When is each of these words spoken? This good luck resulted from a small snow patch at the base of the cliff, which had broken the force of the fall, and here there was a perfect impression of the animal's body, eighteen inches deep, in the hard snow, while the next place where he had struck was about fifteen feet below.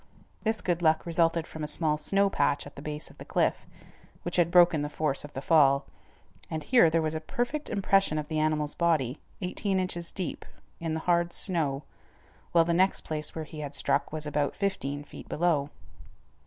This 0.41 0.61
good 0.61 0.81
luck 0.81 1.05
resulted 1.05 1.45
from 1.45 1.63
a 1.63 1.67
small 1.67 1.99
snow 1.99 2.27
patch 2.27 2.65
at 2.65 2.75
the 2.75 2.81
base 2.81 3.11
of 3.11 3.19
the 3.19 3.23
cliff, 3.23 3.67
which 4.23 4.37
had 4.37 4.49
broken 4.49 4.81
the 4.81 4.89
force 4.89 5.23
of 5.23 5.31
the 5.33 5.43
fall, 5.43 5.85
and 6.49 6.63
here 6.63 6.89
there 6.89 7.03
was 7.03 7.13
a 7.13 7.21
perfect 7.21 7.69
impression 7.69 8.17
of 8.17 8.27
the 8.27 8.39
animal's 8.39 8.73
body, 8.73 9.19
eighteen 9.41 9.79
inches 9.79 10.11
deep, 10.11 10.43
in 10.79 10.95
the 10.95 11.01
hard 11.01 11.33
snow, 11.33 11.83
while 12.51 12.65
the 12.65 12.73
next 12.73 13.01
place 13.01 13.35
where 13.35 13.45
he 13.45 13.59
had 13.59 13.75
struck 13.75 14.11
was 14.11 14.25
about 14.25 14.55
fifteen 14.55 15.03
feet 15.03 15.29
below. 15.29 15.69